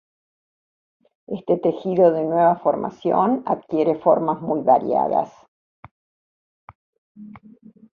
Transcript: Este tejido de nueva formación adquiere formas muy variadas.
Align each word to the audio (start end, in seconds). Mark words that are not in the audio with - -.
Este 1.27 1.57
tejido 1.59 2.11
de 2.11 2.23
nueva 2.23 2.55
formación 2.55 3.43
adquiere 3.45 3.99
formas 3.99 4.41
muy 4.41 4.61
variadas. 4.61 5.29